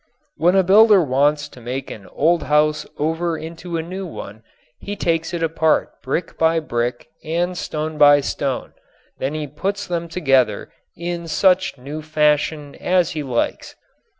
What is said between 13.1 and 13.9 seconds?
he likes.